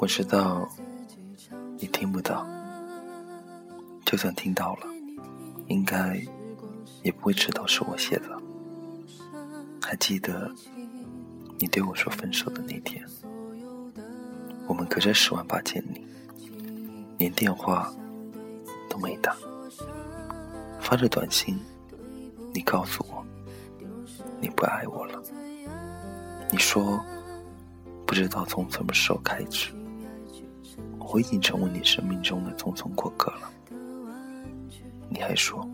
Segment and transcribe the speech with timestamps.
[0.00, 0.66] 我知道
[1.78, 2.46] 你听不到，
[4.06, 4.86] 就算听到了，
[5.66, 6.18] 应该
[7.02, 8.42] 也不会知道是我写的。
[9.78, 10.50] 还记得
[11.58, 13.04] 你对我说分手的那天，
[14.66, 16.02] 我们隔着十万八千里，
[17.18, 17.92] 连电话
[18.88, 19.36] 都没打，
[20.80, 21.60] 发着短信，
[22.54, 23.22] 你告诉我
[24.40, 25.22] 你不爱我了。
[26.50, 26.98] 你说
[28.06, 29.74] 不知道从什么时候开始，
[31.12, 33.50] 我已经成为你生命中的匆匆过客了。
[35.08, 35.68] 你还说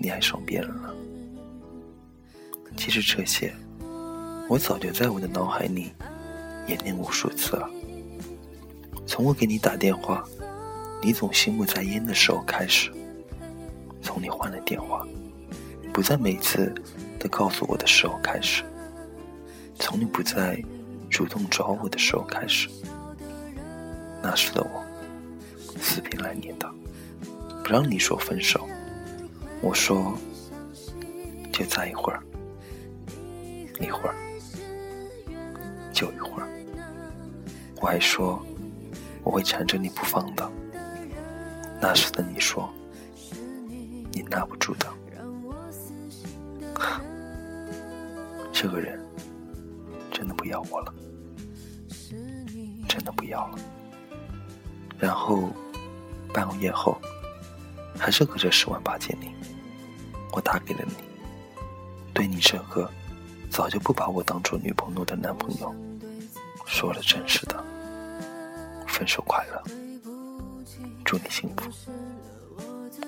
[0.00, 0.94] 你爱上别人了。
[2.76, 3.52] 其实这些，
[4.48, 5.92] 我早就在我的脑海里
[6.66, 7.68] 演练无数次了。
[9.06, 10.22] 从我给你打电话，
[11.02, 12.92] 你总心不在焉的时候开始；
[14.02, 15.04] 从你换了电话，
[15.94, 16.72] 不再每次
[17.18, 18.62] 都告诉我的时候开始；
[19.76, 20.62] 从你不再
[21.08, 22.68] 主动找我的时候开始。
[24.22, 24.84] 那时的我，
[25.80, 26.70] 死皮赖脸的，
[27.64, 28.68] 不让你说分手。
[29.60, 30.16] 我说，
[31.52, 32.22] 就在一会儿。
[33.80, 34.14] 一会儿，
[35.92, 36.48] 就一会儿。
[37.80, 38.44] 我还说
[39.22, 40.50] 我会缠着你不放的。
[41.80, 42.68] 那时的你说
[44.10, 44.86] 你拿不住的。
[48.52, 49.00] 这个人
[50.10, 50.92] 真的不要我了，
[52.88, 53.58] 真的不要了。
[54.98, 55.50] 然后
[56.34, 57.00] 半个月后，
[57.98, 59.30] 还是隔着十万八千里，
[60.32, 60.94] 我打给了你，
[62.12, 62.90] 对你这个。
[63.50, 65.74] 早就不把我当做女朋友的男朋友，
[66.66, 67.64] 说了真实的，
[68.86, 69.62] 分手快乐，
[71.02, 71.70] 祝你幸福。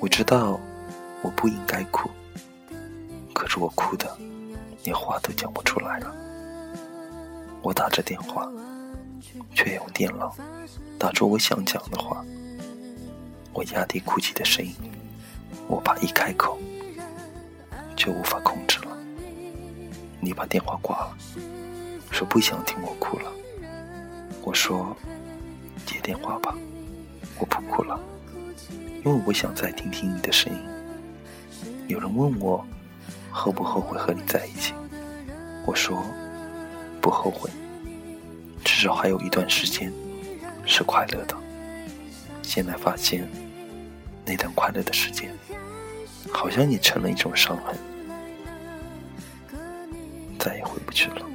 [0.00, 0.58] 我知道
[1.20, 2.10] 我不应该哭，
[3.34, 4.16] 可是我哭的
[4.84, 6.10] 连话都讲不出来了。
[7.60, 8.50] 我打着电话，
[9.54, 10.34] 却用电脑
[10.98, 12.24] 打出我想讲的话。
[13.54, 14.74] 我压低哭泣的声音，
[15.68, 16.58] 我怕一开口
[17.94, 18.96] 就无法控制了。
[20.20, 21.16] 你把电话挂了，
[22.10, 23.30] 说不想听我哭了。
[24.42, 24.96] 我说
[25.84, 26.56] 接电话吧，
[27.38, 28.00] 我不哭了，
[29.04, 30.58] 因为我想再听听你的声音。
[31.88, 32.64] 有人问我
[33.30, 34.72] 后不后悔和你在一起，
[35.66, 36.02] 我说
[37.02, 37.50] 不后悔，
[38.82, 39.92] 至少还有一段时间
[40.66, 41.36] 是快乐的。
[42.42, 43.28] 现在发现
[44.26, 45.30] 那段快乐的时间，
[46.32, 47.78] 好像也成了一种伤痕。
[50.36, 51.31] 再也回不去了。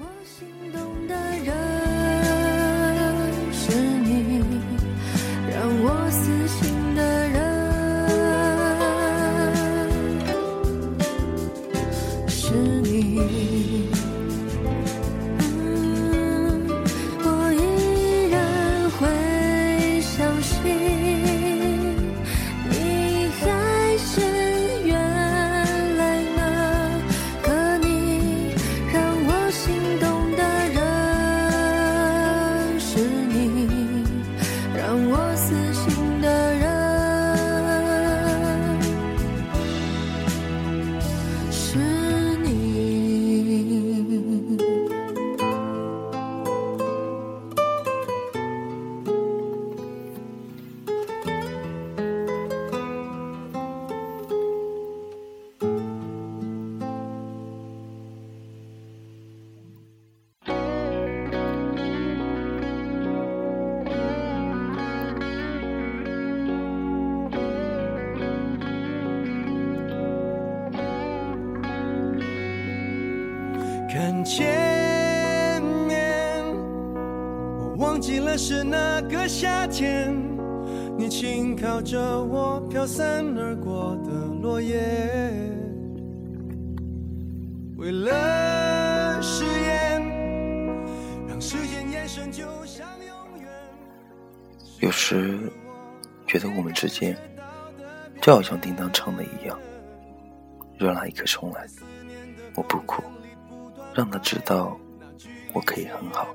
[74.28, 76.44] 前面，
[77.58, 80.14] 我忘记了是那个夏天，
[80.97, 84.82] 你轻靠着我飘散而过的落叶。
[87.78, 90.06] 为了誓言，
[91.26, 93.50] 让时间延伸，就像永远。
[94.82, 95.40] 有时
[96.28, 97.16] 觉得我们之间
[98.22, 99.58] 就好像叮当唱的一样，
[100.78, 101.66] 若那一刻重来，
[102.56, 103.02] 我不哭。
[103.97, 104.79] 让他知道
[105.53, 106.28] 我可以很好，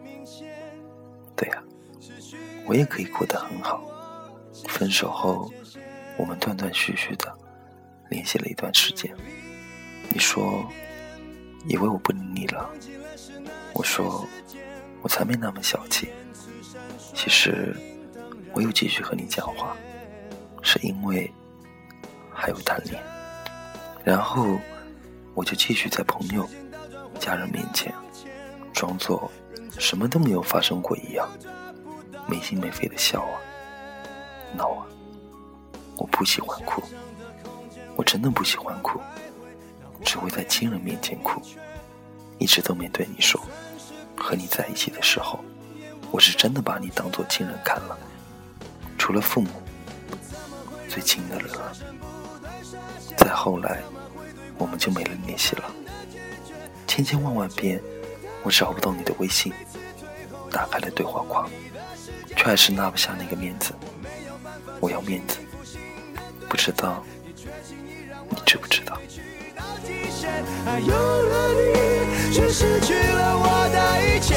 [1.36, 1.62] 对呀，
[2.66, 3.80] 我也可以过得很好。
[4.66, 5.48] 分手后，
[6.16, 7.32] 我们断断续续的
[8.10, 9.14] 联系了一段时间。
[10.12, 10.68] 你说
[11.68, 12.68] 以为我不理你了，
[13.74, 14.26] 我说
[15.00, 16.10] 我才没那么小气。
[17.14, 17.76] 其实
[18.52, 19.76] 我又继续和你讲话，
[20.62, 21.32] 是因为
[22.28, 23.00] 还有单恋。
[24.02, 24.58] 然后
[25.32, 26.44] 我就继续在朋友。
[27.22, 27.94] 家人面前，
[28.72, 29.30] 装作
[29.78, 31.28] 什么都没有发生过一样，
[32.26, 33.38] 没心没肺的笑啊、
[34.56, 34.84] 闹啊。
[35.96, 36.82] 我不喜欢哭，
[37.94, 39.00] 我真的不喜欢哭，
[40.04, 41.40] 只会在亲人面前哭。
[42.40, 43.40] 一直都没对你说，
[44.16, 45.38] 和你在一起的时候，
[46.10, 47.96] 我是真的把你当做亲人看了，
[48.98, 49.48] 除了父母，
[50.88, 51.72] 最亲的人了。
[53.16, 53.80] 再后来，
[54.58, 55.72] 我们就没了联系了。
[56.94, 57.80] 千千万万遍，
[58.42, 59.50] 我找不到你的微信，
[60.50, 61.48] 打开了对话框，
[62.36, 63.72] 却还是拉不下那个面子。
[64.78, 65.38] 我要面子，
[66.50, 67.02] 不知道
[68.28, 69.00] 你知不知道？
[72.30, 74.36] 却失去了我的一切。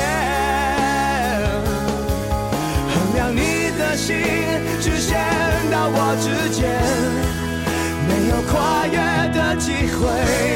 [2.90, 4.16] 衡量你的心，
[4.80, 5.20] 只限
[5.70, 6.72] 到我之间，
[8.08, 8.96] 没有跨越
[9.34, 10.55] 的机会。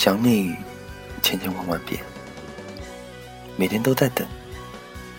[0.00, 0.56] 想你
[1.20, 2.02] 千千万万遍，
[3.58, 4.26] 每天都在等，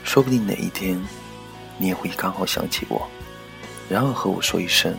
[0.03, 0.99] 说不定哪一天
[1.77, 3.07] 你也会刚好想起我，
[3.87, 4.97] 然后和我说一声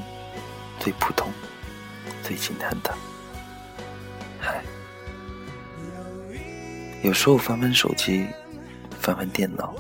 [0.79, 1.29] 最普通、
[2.23, 2.95] 最简单的
[4.39, 4.63] 嗨。
[7.03, 8.29] 有时候翻翻手机，
[9.01, 9.75] 翻翻电脑，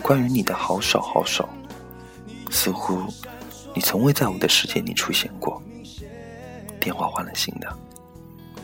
[0.00, 1.48] 关于你的好少好少，
[2.52, 3.02] 似乎
[3.74, 5.60] 你从未在我的世界里出现过。
[6.78, 7.78] 电话换了新的。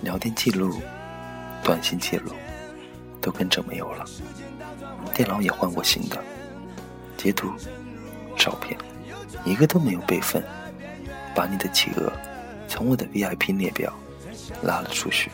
[0.03, 0.81] 聊天记录、
[1.63, 2.33] 短信记录
[3.21, 4.05] 都跟着没有了，
[5.15, 6.23] 电脑也换过新的，
[7.17, 7.53] 截图、
[8.37, 8.79] 照片
[9.45, 10.43] 一个都没有备份，
[11.35, 12.13] 把你的企鹅
[12.69, 13.93] 从我的 VIP 列表
[14.63, 15.31] 拉了出去，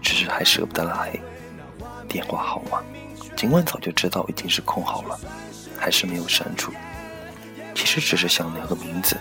[0.00, 1.20] 只是还舍不得拉黑。
[2.08, 2.82] 电话号码
[3.36, 5.18] 尽管早就知道已经是空号了，
[5.78, 6.72] 还是没有删除，
[7.74, 9.16] 其实只是想留个名字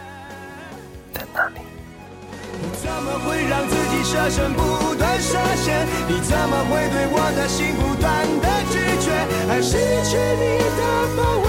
[4.13, 5.87] 让自己设身不断设限？
[6.07, 9.11] 你怎么会对我的心不断的拒绝？
[9.49, 10.81] 爱失去你的
[11.15, 11.47] 包围，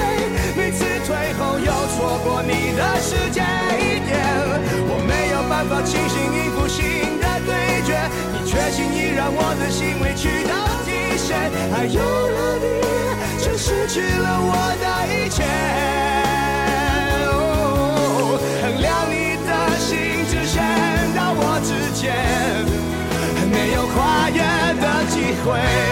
[0.57, 3.43] 每次退后又错过你的世界
[3.79, 4.13] 一点，
[4.89, 7.99] 我没有办法清醒应付新的对决，
[8.33, 10.55] 你却轻易让我的心委屈到
[10.85, 11.51] 极限。
[11.75, 12.67] 爱有了你，
[13.43, 15.62] 却失去了我的一切。
[25.45, 25.92] 的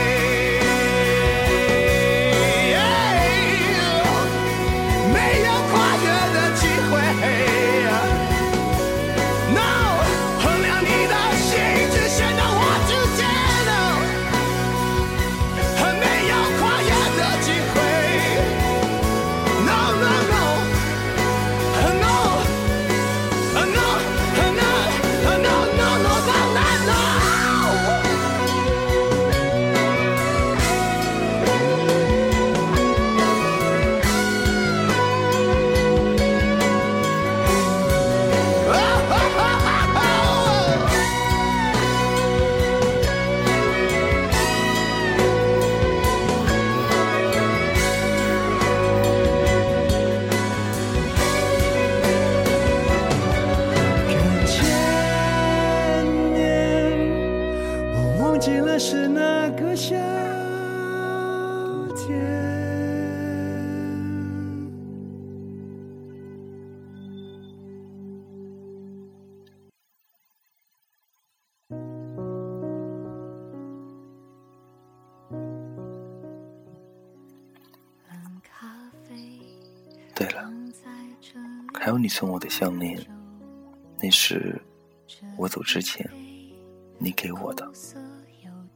[80.20, 80.52] 对了，
[81.72, 83.00] 还有你送我的项链，
[83.98, 84.60] 那是
[85.38, 86.06] 我走之前
[86.98, 87.66] 你给我的，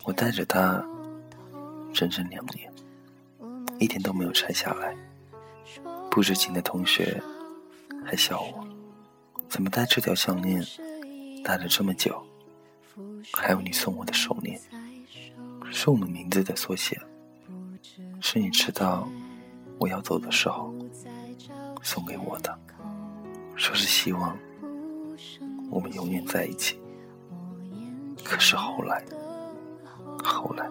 [0.04, 0.82] 我带着它
[1.92, 2.72] 整整两年，
[3.78, 4.96] 一天都没有拆下来。
[6.10, 7.22] 不知情的同学
[8.06, 8.66] 还笑我，
[9.46, 10.64] 怎么戴这条项链
[11.44, 12.26] 戴了这么久？
[13.34, 14.58] 还有你送我的手链，
[15.70, 16.98] 是我们名字的缩写，
[18.22, 19.06] 是你知道
[19.76, 20.74] 我要走的时候。
[21.84, 22.58] 送给我的，
[23.54, 24.36] 说是希望
[25.70, 26.80] 我们永远在一起。
[28.24, 29.04] 可是后来，
[30.24, 30.66] 后来，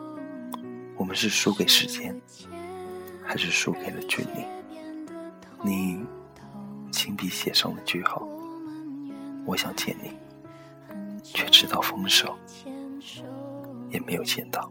[0.97, 2.19] 我们是输给时间，
[3.23, 4.43] 还是输给了距离？
[5.61, 6.03] 你
[6.91, 8.27] 亲笔写上了句号，
[9.45, 10.17] 我想见你，
[11.23, 12.35] 却直到分手
[13.91, 14.69] 也没有见到。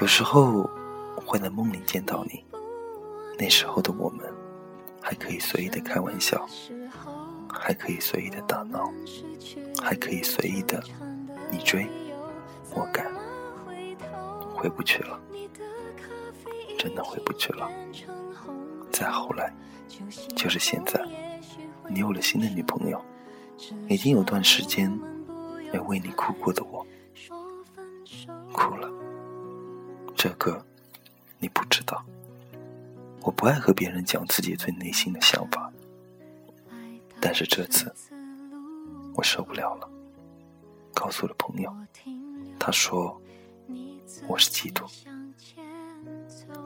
[0.00, 0.70] 有时候
[1.26, 2.44] 会在梦里见到你，
[3.40, 4.30] 那时候的我们
[5.00, 6.46] 还可以随意的开玩笑，
[7.48, 8.92] 还可以随意的打闹，
[9.82, 10.84] 还可以随意的
[11.50, 11.86] 你追
[12.74, 13.10] 我赶，
[14.54, 15.18] 回不去了，
[16.78, 17.66] 真的回不去了。
[18.92, 19.50] 再后来，
[20.36, 21.02] 就是现在，
[21.88, 23.02] 你有了新的女朋友，
[23.88, 24.90] 已经有段时间
[25.72, 26.86] 没为你哭过的我，
[28.52, 28.86] 哭了。
[30.14, 30.62] 这个
[31.38, 32.04] 你不知道。
[33.22, 35.70] 我不爱和别人讲自己最内心的想法，
[37.20, 37.94] 但是这次
[39.14, 39.88] 我受不了了，
[40.94, 41.74] 告诉了朋友。
[42.58, 43.20] 他说
[44.26, 44.84] 我是嫉妒，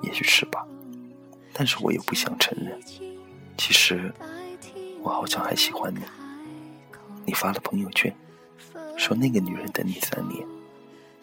[0.03, 0.67] 也许是吧。
[1.53, 2.81] 但是我又不想承认，
[3.57, 4.13] 其实
[5.03, 6.01] 我好像还喜欢你。
[7.25, 8.15] 你发了朋友圈，
[8.97, 10.47] 说那个女人等你三年，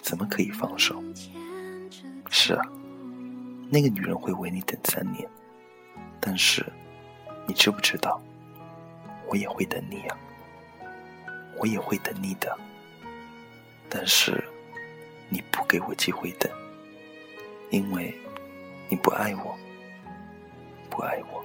[0.02, 1.04] 怎么可以放手？
[2.30, 2.66] 是啊，
[3.74, 5.26] 那个女人会为你等三年，
[6.20, 6.66] 但是
[7.48, 8.22] 你知不知道，
[9.30, 10.18] 我也会等你呀，
[11.58, 12.54] 我也会等你的。
[13.88, 14.44] 但是
[15.30, 16.52] 你不给我机会等，
[17.70, 18.14] 因为
[18.90, 19.58] 你不爱我。
[20.90, 21.42] 不爱我，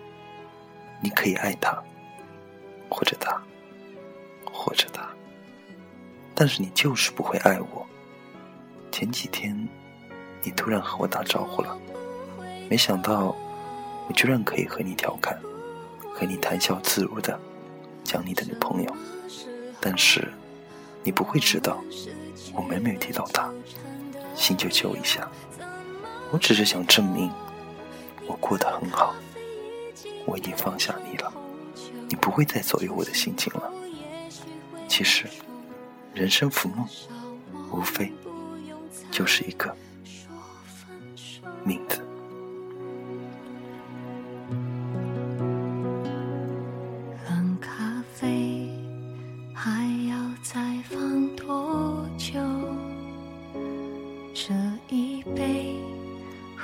[1.01, 1.81] 你可以爱他，
[2.91, 3.41] 或者他，
[4.53, 5.09] 或者他，
[6.35, 7.87] 但是你就是不会爱我。
[8.91, 9.57] 前几天，
[10.43, 11.79] 你突然和我打招呼了，
[12.69, 13.35] 没想到
[14.09, 15.39] 我居然可以和你调侃，
[16.13, 17.39] 和你谈笑自如的
[18.03, 18.97] 讲你的女朋友，
[19.81, 20.33] 但是
[21.03, 21.83] 你不会知道，
[22.53, 23.53] 我每每提到她，
[24.35, 25.29] 心就揪一下。
[26.33, 27.31] 我只是想证明，
[28.27, 29.15] 我过得很好。
[30.25, 31.33] 我已经放下你了，
[32.09, 33.73] 你不会再左右我的心情了。
[34.89, 35.27] 其实，
[36.13, 36.87] 人生浮梦，
[37.73, 38.13] 无非
[39.11, 39.75] 就是一个
[41.65, 42.06] 名字。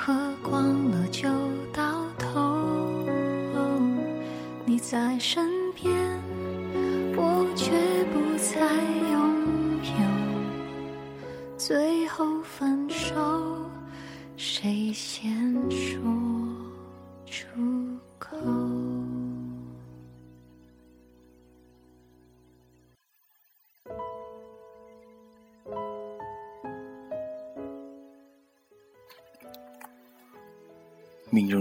[0.05, 1.29] 喝光了就
[1.73, 2.61] 到头。
[4.65, 5.49] 你在身
[5.81, 5.95] 边，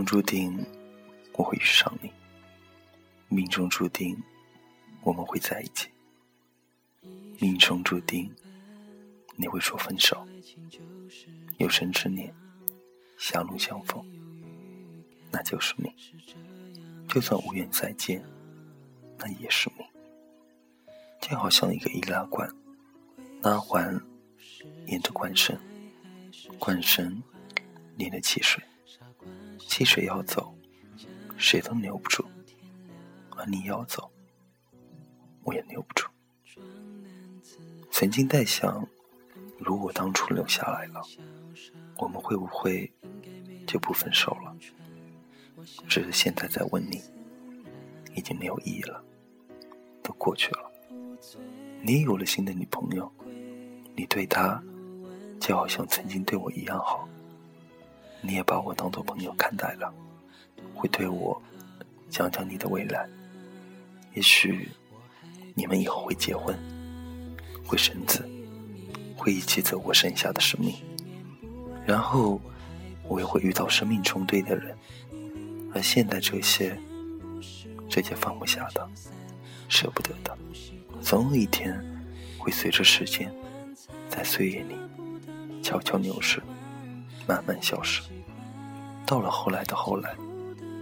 [0.01, 0.65] 中注定，
[1.34, 2.12] 我会遇上你。
[3.29, 4.17] 命中注定，
[5.03, 5.89] 我们会在一起。
[7.39, 8.34] 命中注定，
[9.36, 10.27] 你会说分手。
[11.60, 12.34] 有生之年，
[13.15, 14.03] 狭路相逢，
[15.31, 15.93] 那就是命。
[17.08, 18.25] 就算无缘再见，
[19.20, 19.86] 那也是命。
[21.22, 22.50] 就好像一个易拉罐，
[23.43, 24.01] 拉环
[24.88, 25.55] 连着罐身，
[26.58, 27.22] 罐身
[27.98, 28.63] 连着汽水，
[29.72, 30.54] 汽水要走，
[31.38, 32.25] 谁都留不住。
[33.38, 34.12] 而你要走，
[35.44, 36.10] 我也留不住。
[37.90, 38.86] 曾经在想，
[39.58, 41.01] 如果当初留下来了，
[42.00, 42.92] 我们会不会
[43.66, 44.54] 就不分手了？
[45.88, 47.01] 只是现在在问你，
[48.13, 49.01] 已经没有意义了，
[50.04, 50.70] 都过去了。
[51.82, 53.10] 你有了新的女朋友，
[53.96, 54.62] 你对她
[55.40, 57.08] 就好像曾经对我一样好，
[58.22, 59.94] 你也把我当做朋友看待了，
[60.75, 61.42] 会对我
[62.10, 63.10] 讲讲你的未来。
[64.13, 64.70] 也许
[65.56, 66.56] 你们以后会结婚，
[67.66, 68.28] 会生子，
[69.18, 70.75] 会一起走过剩下的生命。
[71.86, 72.40] 然后
[73.08, 74.78] 我也会遇到生命中对的人，
[75.74, 76.78] 而现在这些，
[77.90, 78.88] 这些放不下的、
[79.68, 80.38] 舍不得的，
[81.01, 81.84] 总有一天
[82.38, 83.34] 会随着时间，
[84.10, 84.75] 在岁月里
[85.63, 86.42] 悄悄流逝，
[87.28, 88.01] 慢慢消失。
[89.06, 90.16] 到了后来的后来，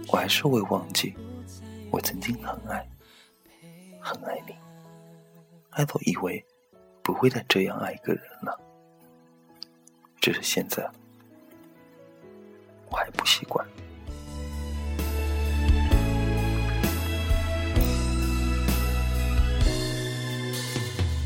[0.08, 1.14] 我还是会忘记
[1.90, 2.86] 我曾经很爱。
[4.00, 4.54] 很爱你，
[5.70, 6.42] 爱到以为
[7.02, 8.58] 不会再这样爱一个人了。
[10.20, 10.88] 只是现在
[12.88, 13.66] 我还不习惯。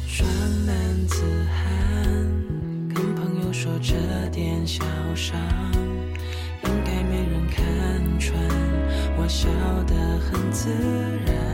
[0.09, 0.29] 装
[0.67, 3.95] 男子汉，跟朋友说这
[4.31, 5.39] 点小伤，
[6.65, 8.37] 应该没人看穿，
[9.17, 9.49] 我笑
[9.85, 10.71] 得很自
[11.25, 11.54] 然。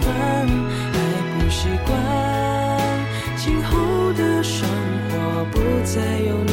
[0.00, 0.96] 还
[1.32, 1.90] 不习惯。
[3.36, 4.68] 今后的生
[5.08, 6.51] 活不再有你